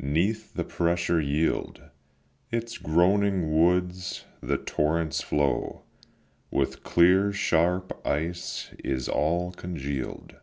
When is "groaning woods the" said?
2.78-4.56